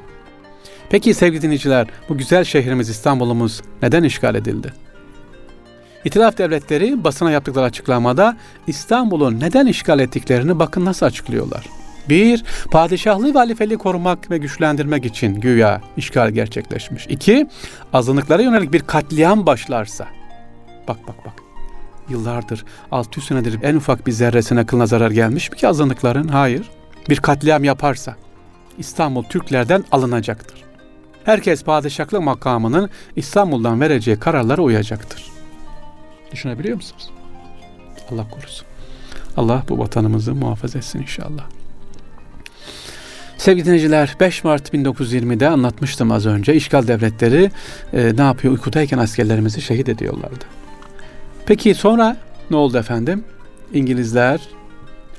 Peki 0.90 1.14
sevgili 1.14 1.42
dinleyiciler, 1.42 1.88
bu 2.10 2.18
güzel 2.18 2.44
şehrimiz 2.44 2.90
İstanbul'umuz 2.90 3.62
neden 3.82 4.04
işgal 4.04 4.36
edildi? 4.36 4.74
İtilaf 6.06 6.38
devletleri 6.38 7.04
basına 7.04 7.32
yaptıkları 7.32 7.66
açıklamada 7.66 8.38
İstanbul'u 8.68 9.40
neden 9.40 9.66
işgal 9.66 10.00
ettiklerini 10.00 10.60
bakın 10.60 10.86
nasıl 10.86 11.06
açıklıyorlar. 11.06 11.81
Bir, 12.10 12.44
padişahlığı 12.72 13.34
ve 13.34 13.38
halifeliği 13.38 13.78
korumak 13.78 14.32
ve 14.32 14.38
güçlendirmek 14.38 15.06
için 15.06 15.36
güya 15.36 15.82
işgal 15.98 16.32
gerçekleşmiş. 16.32 17.08
İki, 17.08 17.48
azınlıklara 17.94 18.42
yönelik 18.42 18.74
bir 18.74 18.82
katliam 18.82 19.46
başlarsa. 19.46 20.08
Bak 20.88 20.98
bak 21.08 21.16
bak. 21.26 21.34
Yıllardır, 22.10 22.66
600 22.92 23.26
senedir 23.26 23.60
en 23.64 23.76
ufak 23.76 24.08
bir 24.08 24.12
zerresine 24.12 24.66
kılına 24.66 24.86
zarar 24.86 25.12
gelmiş 25.12 25.52
mi 25.52 25.58
ki 25.58 25.68
azınlıkların? 25.68 26.28
Hayır. 26.28 26.70
Bir 27.10 27.18
katliam 27.18 27.64
yaparsa 27.64 28.16
İstanbul 28.78 29.24
Türklerden 29.24 29.84
alınacaktır. 29.92 30.64
Herkes 31.24 31.64
padişahlık 31.64 32.24
makamının 32.24 32.90
İstanbul'dan 33.16 33.82
vereceği 33.82 34.20
kararlara 34.20 34.62
uyacaktır. 34.62 35.26
Düşünebiliyor 36.32 36.76
musunuz? 36.76 37.10
Allah 38.12 38.30
korusun. 38.30 38.68
Allah 39.38 39.64
bu 39.70 39.80
vatanımızı 39.80 40.36
muhafaza 40.36 40.78
etsin 40.78 41.02
inşallah. 41.02 41.61
Sevgili 43.42 43.66
dinleyiciler 43.66 44.16
5 44.20 44.44
Mart 44.44 44.74
1920'de 44.74 45.50
anlatmıştım 45.50 46.12
az 46.12 46.26
önce 46.26 46.56
işgal 46.56 46.88
devletleri 46.88 47.52
e, 47.94 48.16
ne 48.18 48.22
yapıyor 48.22 48.54
uykudayken 48.54 48.98
askerlerimizi 48.98 49.62
şehit 49.62 49.90
ediyorlardı. 49.90 50.46
Peki 51.46 51.76
sonra 51.76 52.18
ne 52.50 52.56
oldu 52.56 52.78
efendim? 52.78 53.24
İngilizler 53.74 54.42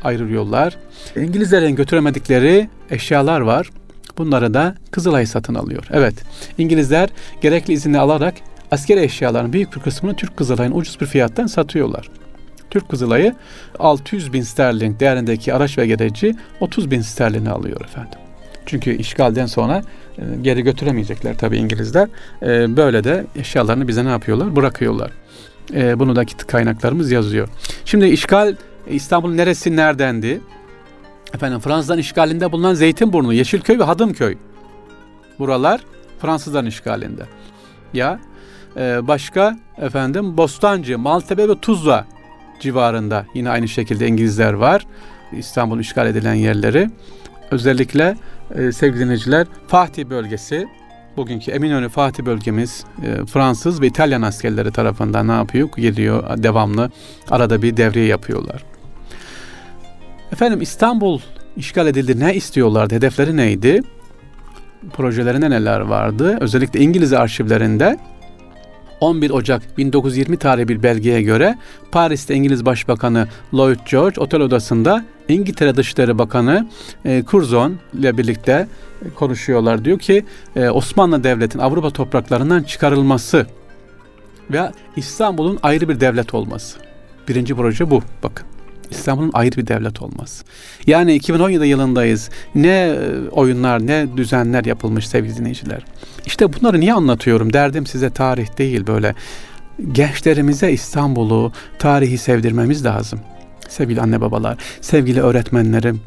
ayrılıyorlar. 0.04 0.76
İngilizlerin 1.16 1.76
götüremedikleri 1.76 2.68
eşyalar 2.90 3.40
var. 3.40 3.70
Bunları 4.18 4.54
da 4.54 4.74
Kızılay 4.90 5.26
satın 5.26 5.54
alıyor. 5.54 5.84
Evet 5.90 6.14
İngilizler 6.58 7.08
gerekli 7.40 7.72
izni 7.72 7.98
alarak 7.98 8.34
askeri 8.70 9.00
eşyaların 9.00 9.52
büyük 9.52 9.76
bir 9.76 9.80
kısmını 9.80 10.16
Türk 10.16 10.36
Kızılay'ın 10.36 10.72
ucuz 10.72 11.00
bir 11.00 11.06
fiyattan 11.06 11.46
satıyorlar. 11.46 12.10
Türk 12.72 12.88
Kızılay'ı 12.88 13.34
600 13.78 14.32
bin 14.32 14.42
sterlin 14.42 14.96
değerindeki 15.00 15.54
araç 15.54 15.78
ve 15.78 15.86
gereci 15.86 16.36
30 16.60 16.90
bin 16.90 17.00
sterlini 17.00 17.50
alıyor 17.50 17.80
efendim. 17.80 18.18
Çünkü 18.66 18.96
işgalden 18.96 19.46
sonra 19.46 19.82
e, 20.18 20.22
geri 20.42 20.62
götüremeyecekler 20.62 21.38
tabii 21.38 21.56
İngilizler. 21.56 22.08
E, 22.42 22.76
böyle 22.76 23.04
de 23.04 23.26
eşyalarını 23.36 23.88
bize 23.88 24.04
ne 24.04 24.08
yapıyorlar? 24.08 24.56
Bırakıyorlar. 24.56 25.10
E, 25.74 25.98
bunu 25.98 26.16
da 26.16 26.24
kaynaklarımız 26.46 27.10
yazıyor. 27.10 27.48
Şimdi 27.84 28.06
işgal 28.06 28.56
İstanbul 28.90 29.34
neresi 29.34 29.76
neredendi? 29.76 30.40
Efendim 31.34 31.60
Fransızdan 31.60 31.98
işgalinde 31.98 32.52
bulunan 32.52 32.74
Zeytinburnu, 32.74 33.32
Yeşilköy 33.32 33.78
ve 33.78 33.84
Hadımköy. 33.84 34.36
Buralar 35.38 35.80
Fransızdan 36.18 36.66
işgalinde. 36.66 37.22
Ya 37.94 38.20
başka 38.76 39.58
efendim 39.78 40.36
Bostancı, 40.36 40.98
Maltepe 40.98 41.48
ve 41.48 41.58
Tuzla 41.60 42.06
civarında 42.62 43.26
yine 43.34 43.50
aynı 43.50 43.68
şekilde 43.68 44.06
İngilizler 44.06 44.52
var. 44.52 44.86
İstanbul 45.32 45.80
işgal 45.80 46.06
edilen 46.06 46.34
yerleri. 46.34 46.90
Özellikle 47.50 48.16
e, 48.54 48.72
sevgili 48.72 49.00
dinleyiciler 49.00 49.46
Fatih 49.68 50.04
bölgesi 50.04 50.66
bugünkü 51.16 51.50
Eminönü 51.50 51.88
Fatih 51.88 52.24
bölgemiz 52.24 52.84
e, 53.04 53.26
Fransız 53.26 53.80
ve 53.80 53.86
İtalyan 53.86 54.22
askerleri 54.22 54.72
tarafından 54.72 55.28
ne 55.28 55.32
yapıyor? 55.32 55.68
Geliyor 55.76 56.42
devamlı 56.42 56.90
arada 57.30 57.62
bir 57.62 57.76
devriye 57.76 58.06
yapıyorlar. 58.06 58.64
Efendim 60.32 60.60
İstanbul 60.62 61.20
işgal 61.56 61.86
edildi. 61.86 62.20
Ne 62.20 62.34
istiyorlardı? 62.34 62.94
Hedefleri 62.94 63.36
neydi? 63.36 63.82
Projelerinde 64.96 65.50
neler 65.50 65.80
vardı? 65.80 66.38
Özellikle 66.40 66.80
İngiliz 66.80 67.12
arşivlerinde 67.12 67.98
11 69.02 69.30
Ocak 69.30 69.78
1920 69.78 70.36
tarihli 70.36 70.68
bir 70.68 70.82
belgeye 70.82 71.22
göre 71.22 71.58
Paris'te 71.92 72.34
İngiliz 72.34 72.66
Başbakanı 72.66 73.28
Lloyd 73.54 73.78
George 73.90 74.20
otel 74.20 74.40
odasında 74.40 75.04
İngiltere 75.28 75.76
Dışişleri 75.76 76.18
Bakanı 76.18 76.68
e, 77.04 77.24
Curzon 77.30 77.76
ile 77.98 78.18
birlikte 78.18 78.68
konuşuyorlar. 79.14 79.84
Diyor 79.84 79.98
ki 79.98 80.24
e, 80.56 80.70
Osmanlı 80.70 81.24
Devleti'nin 81.24 81.62
Avrupa 81.62 81.90
topraklarından 81.90 82.62
çıkarılması 82.62 83.46
ve 84.50 84.70
İstanbul'un 84.96 85.58
ayrı 85.62 85.88
bir 85.88 86.00
devlet 86.00 86.34
olması. 86.34 86.78
Birinci 87.28 87.54
proje 87.54 87.90
bu. 87.90 88.02
Bakın. 88.22 88.51
İstanbul'un 88.92 89.30
ayrı 89.34 89.56
bir 89.56 89.66
devlet 89.66 90.02
olmaz. 90.02 90.44
Yani 90.86 91.14
2017 91.14 91.66
yılındayız. 91.66 92.30
Ne 92.54 92.68
e, 92.68 93.28
oyunlar, 93.30 93.86
ne 93.86 94.06
düzenler 94.16 94.64
yapılmış 94.64 95.08
sevgili 95.08 95.36
dinleyiciler. 95.36 95.84
İşte 96.26 96.52
bunları 96.52 96.80
niye 96.80 96.92
anlatıyorum? 96.92 97.52
Derdim 97.52 97.86
size 97.86 98.10
tarih 98.10 98.58
değil 98.58 98.86
böyle. 98.86 99.14
Gençlerimize 99.92 100.72
İstanbul'u, 100.72 101.52
tarihi 101.78 102.18
sevdirmemiz 102.18 102.84
lazım. 102.84 103.20
Sevgili 103.68 104.00
anne 104.00 104.20
babalar, 104.20 104.58
sevgili 104.80 105.20
öğretmenlerim, 105.20 106.00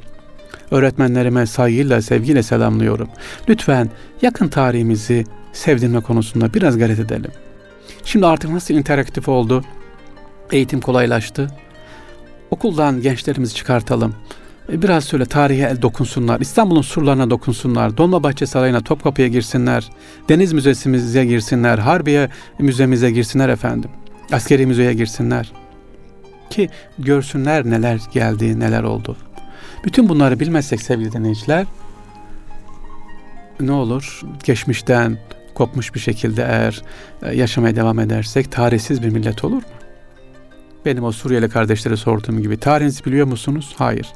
öğretmenlerime 0.71 1.45
saygıyla, 1.45 2.01
sevgiyle 2.01 2.43
selamlıyorum. 2.43 3.09
Lütfen 3.49 3.89
yakın 4.21 4.47
tarihimizi 4.47 5.25
sevdirme 5.53 5.99
konusunda 5.99 6.53
biraz 6.53 6.77
gayret 6.77 6.99
edelim. 6.99 7.31
Şimdi 8.05 8.25
artık 8.25 8.49
nasıl 8.49 8.73
interaktif 8.73 9.29
oldu? 9.29 9.63
Eğitim 10.51 10.81
kolaylaştı. 10.81 11.47
Okuldan 12.51 13.01
gençlerimizi 13.01 13.55
çıkartalım. 13.55 14.15
E, 14.71 14.81
biraz 14.81 15.09
şöyle 15.09 15.25
tarihe 15.25 15.67
el 15.67 15.81
dokunsunlar. 15.81 16.39
İstanbul'un 16.39 16.81
surlarına 16.81 17.29
dokunsunlar. 17.29 17.97
Dolmabahçe 17.97 18.45
Sarayı'na, 18.45 18.81
Topkapı'ya 18.81 19.27
girsinler. 19.27 19.89
Deniz 20.29 20.53
Müzesi'mize 20.53 21.25
girsinler. 21.25 21.77
Harbiye 21.77 22.29
Müzemize 22.59 23.11
girsinler 23.11 23.49
efendim. 23.49 23.89
Askeri 24.31 24.65
Müze'ye 24.65 24.93
girsinler. 24.93 25.51
Ki 26.49 26.69
görsünler 26.99 27.65
neler 27.65 28.01
geldi, 28.13 28.59
neler 28.59 28.83
oldu. 28.83 29.17
Bütün 29.85 30.09
bunları 30.09 30.39
bilmezsek 30.39 30.81
sevgili 30.81 31.11
dinleyiciler 31.11 31.65
ne 33.59 33.71
olur? 33.71 34.21
Geçmişten 34.43 35.17
kopmuş 35.53 35.95
bir 35.95 35.99
şekilde 35.99 36.41
eğer 36.41 36.81
e, 37.23 37.35
yaşamaya 37.35 37.75
devam 37.75 37.99
edersek 37.99 38.51
tarihsiz 38.51 39.03
bir 39.03 39.09
millet 39.09 39.43
olur 39.43 39.55
mu? 39.55 39.61
Benim 40.85 41.03
o 41.03 41.11
Suriyeli 41.11 41.49
kardeşlere 41.49 41.97
sorduğum 41.97 42.41
gibi 42.41 42.57
tarihinizi 42.57 43.05
biliyor 43.05 43.27
musunuz? 43.27 43.75
Hayır. 43.77 44.07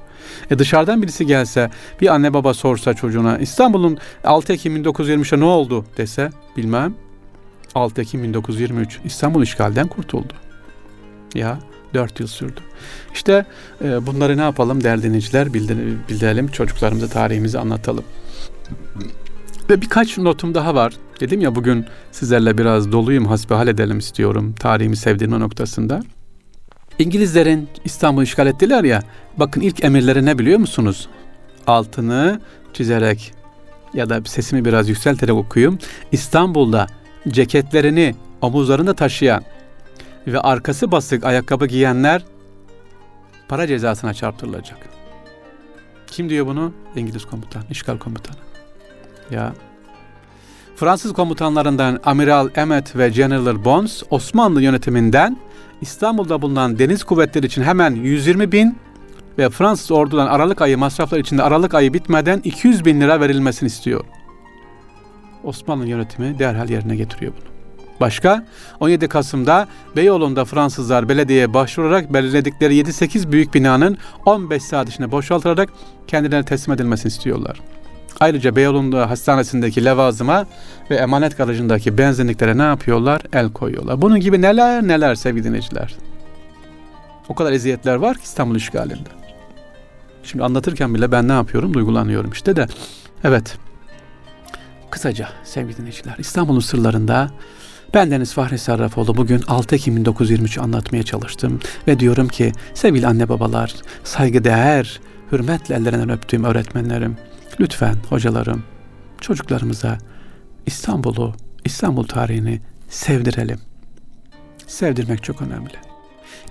E 0.52 0.60
dışarıdan 0.60 1.02
birisi 1.02 1.26
gelse 1.26 1.70
bir 2.02 2.08
anne 2.08 2.34
baba 2.34 2.54
sorsa 2.54 2.94
çocuğuna 2.94 3.38
İstanbul'un 3.38 3.98
6 4.24 4.54
Ekim 4.54 4.78
1923'te 4.78 5.40
ne 5.40 5.46
oldu 5.46 5.86
dese 5.98 6.30
bilmem. 6.58 6.96
6 7.76 8.02
Ekim 8.02 8.24
1923 8.24 9.00
İstanbul 9.06 9.44
işgalden 9.44 9.88
kurtuldu. 9.88 10.34
Ya 11.36 11.60
4 11.94 12.20
yıl 12.20 12.28
sürdü. 12.28 12.62
İşte 13.14 13.46
e, 13.84 14.08
bunları 14.08 14.38
ne 14.38 14.42
yapalım 14.42 14.84
derdiniciler 14.84 15.54
bildirelim 15.54 16.48
çocuklarımıza 16.48 17.08
tarihimizi 17.08 17.60
anlatalım. 17.60 18.04
Ve 19.70 19.82
birkaç 19.82 20.18
notum 20.18 20.56
daha 20.56 20.76
var. 20.76 20.94
Dedim 21.20 21.42
ya 21.42 21.56
bugün 21.56 21.86
sizlerle 22.12 22.58
biraz 22.58 22.92
doluyum 22.92 23.26
hasbihal 23.26 23.68
edelim 23.68 23.98
istiyorum 23.98 24.56
tarihimi 24.60 24.96
sevdirme 24.96 25.40
noktasında. 25.40 26.02
İngilizlerin 27.00 27.70
İstanbul'u 27.86 28.24
işgal 28.24 28.48
ettiler 28.48 28.84
ya. 28.84 29.04
Bakın 29.38 29.62
ilk 29.62 29.84
emirleri 29.84 30.26
ne 30.26 30.40
biliyor 30.40 30.60
musunuz? 30.60 31.10
Altını 31.68 32.42
çizerek 32.74 33.34
ya 33.94 34.10
da 34.10 34.22
sesimi 34.26 34.66
biraz 34.66 34.90
yükselterek 34.90 35.36
okuyayım. 35.36 35.80
İstanbul'da 36.12 36.88
ceketlerini 37.28 38.16
omuzlarında 38.42 38.94
taşıyan 38.94 39.44
ve 40.28 40.40
arkası 40.40 40.92
basık 40.92 41.24
ayakkabı 41.24 41.66
giyenler 41.66 42.24
para 43.48 43.68
cezasına 43.68 44.14
çarptırılacak. 44.14 44.78
Kim 46.08 46.30
diyor 46.30 46.46
bunu? 46.46 46.74
İngiliz 46.96 47.26
komutan, 47.26 47.64
işgal 47.70 47.98
komutanı. 47.98 48.38
Ya 49.32 49.54
Fransız 50.76 51.14
komutanlarından 51.14 52.00
Amiral 52.04 52.50
Emmet 52.56 52.96
ve 52.96 53.10
General 53.10 53.66
Bonds 53.66 54.04
Osmanlı 54.10 54.62
yönetiminden 54.62 55.38
İstanbul'da 55.82 56.42
bulunan 56.42 56.80
deniz 56.80 57.04
kuvvetleri 57.04 57.46
için 57.46 57.64
hemen 57.64 57.96
120 57.96 58.52
bin 58.52 58.78
ve 59.38 59.50
Fransız 59.50 59.92
ordudan 59.92 60.28
Aralık 60.28 60.62
ayı 60.62 60.78
masraflar 60.78 61.20
içinde 61.20 61.44
Aralık 61.44 61.74
ayı 61.74 61.94
bitmeden 61.94 62.42
200 62.44 62.86
bin 62.86 63.02
lira 63.02 63.22
verilmesini 63.22 63.68
istiyor. 63.68 64.04
Osmanlı 65.44 65.88
yönetimi 65.88 66.40
derhal 66.40 66.70
yerine 66.70 66.96
getiriyor 66.96 67.34
bunu. 67.42 67.50
Başka 68.00 68.46
17 68.80 69.08
Kasım'da 69.08 69.68
Beyoğlu'nda 69.96 70.46
Fransızlar 70.46 71.10
belediyeye 71.10 71.54
başvurarak 71.54 72.14
belirledikleri 72.14 72.82
7-8 72.82 73.32
büyük 73.32 73.54
binanın 73.54 73.98
15 74.26 74.64
saat 74.64 74.90
içinde 74.90 75.12
boşaltılarak 75.12 75.70
kendilerine 76.08 76.46
teslim 76.46 76.74
edilmesini 76.74 77.10
istiyorlar. 77.10 77.60
Ayrıca 78.20 78.56
Beyoğlu'nda 78.56 79.10
hastanesindeki 79.10 79.86
levazıma 79.86 80.46
ve 80.90 80.96
emanet 80.96 81.38
garajındaki 81.38 81.98
benzinliklere 81.98 82.58
ne 82.58 82.64
yapıyorlar? 82.64 83.22
El 83.34 83.52
koyuyorlar. 83.52 84.02
Bunun 84.02 84.20
gibi 84.20 84.42
neler 84.42 84.88
neler 84.88 85.16
sevgili 85.16 85.44
dinleyiciler. 85.44 85.96
O 87.30 87.36
kadar 87.36 87.52
eziyetler 87.52 87.96
var 87.96 88.18
ki 88.18 88.24
İstanbul 88.24 88.56
işgalinde. 88.56 89.10
Şimdi 90.24 90.44
anlatırken 90.44 90.96
bile 90.96 91.12
ben 91.12 91.28
ne 91.28 91.34
yapıyorum? 91.34 91.74
Duygulanıyorum 91.74 92.32
işte 92.32 92.56
de. 92.56 92.68
Evet. 93.24 93.58
Kısaca 94.90 95.30
sevgili 95.44 95.78
dinleyiciler 95.78 96.16
İstanbul'un 96.18 96.60
sırlarında 96.60 97.32
ben 97.94 98.12
Deniz 98.12 98.34
Fahri 98.34 98.58
Sarrafoğlu 98.58 99.18
bugün 99.18 99.42
6 99.48 99.76
Ekim 99.76 99.98
1923'ü 99.98 100.62
anlatmaya 100.62 101.04
çalıştım 101.04 101.60
ve 101.88 102.00
diyorum 102.00 102.28
ki 102.28 102.52
sevgili 102.74 103.08
anne 103.08 103.30
babalar, 103.30 103.76
saygıdeğer, 104.04 105.00
hürmetle 105.32 105.76
ellerinden 105.76 106.10
öptüğüm 106.10 106.44
öğretmenlerim, 106.44 107.18
lütfen 107.60 107.96
hocalarım, 108.10 108.64
çocuklarımıza 109.22 109.98
İstanbul'u, 110.66 111.34
İstanbul 111.66 112.04
tarihini 112.04 112.62
sevdirelim. 112.90 113.60
Sevdirmek 114.68 115.24
çok 115.24 115.42
önemli. 115.42 115.74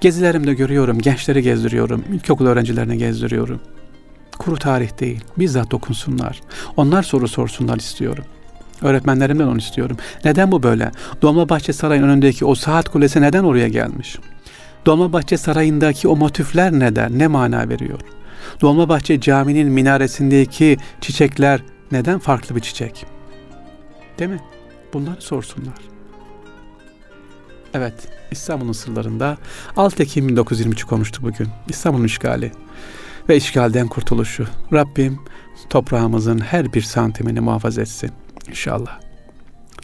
Gezilerimde 0.01 0.55
görüyorum, 0.55 0.99
gençleri 0.99 1.43
gezdiriyorum, 1.43 2.05
ilkokul 2.13 2.47
öğrencilerini 2.47 2.99
gezdiriyorum. 2.99 3.61
Kuru 4.39 4.57
tarih 4.57 5.01
değil, 5.01 5.25
bizzat 5.39 5.71
dokunsunlar. 5.71 6.41
Onlar 6.77 7.03
soru 7.03 7.29
sorsunlar 7.29 7.77
istiyorum. 7.77 8.25
Öğretmenlerimden 8.83 9.47
onu 9.47 9.59
istiyorum. 9.59 9.97
Neden 10.25 10.53
bu 10.53 10.63
böyle? 10.63 10.91
Dolmabahçe 11.23 11.73
Sarayı'nın 11.73 12.09
önündeki 12.09 12.45
o 12.45 12.55
saat 12.55 12.89
kulesi 12.89 13.21
neden 13.21 13.45
oraya 13.45 13.69
gelmiş? 13.69 14.19
Dolmabahçe 14.87 15.37
Sarayı'ndaki 15.37 16.09
o 16.09 16.17
motifler 16.17 16.73
neden, 16.73 17.19
ne 17.19 17.27
mana 17.27 17.69
veriyor? 17.69 18.01
Dolmabahçe 18.61 19.21
Camii'nin 19.21 19.69
minaresindeki 19.69 20.77
çiçekler 21.01 21.61
neden 21.93 22.19
farklı 22.19 22.57
bir 22.57 22.61
çiçek? 22.61 23.07
Değil 24.19 24.31
mi? 24.31 24.41
Bunları 24.93 25.21
sorsunlar. 25.21 25.79
Evet, 27.75 28.09
İstanbul'un 28.31 28.73
sırlarında 28.73 29.37
6 29.77 30.03
Ekim 30.03 30.29
1923 30.29 30.85
konuştuk 30.85 31.25
bugün. 31.25 31.49
İstanbul'un 31.69 32.05
işgali 32.05 32.53
ve 33.29 33.37
işgalden 33.37 33.89
kurtuluşu. 33.89 34.47
Rabbim 34.73 35.21
toprağımızın 35.71 36.39
her 36.39 36.73
bir 36.73 36.83
santimini 36.83 37.41
muhafaza 37.41 37.81
etsin. 37.81 38.11
İnşallah. 38.49 39.01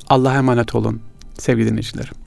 Allah'a 0.09 0.35
emanet 0.35 0.75
olun 0.75 1.03
sevgili 1.39 1.71
dinleyicilerim. 1.71 2.24